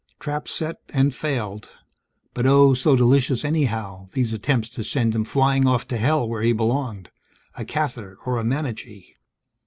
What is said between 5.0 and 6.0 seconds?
him flying off to